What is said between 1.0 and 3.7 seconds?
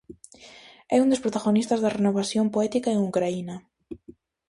un dos protagonistas da renovación poética en Ucraína.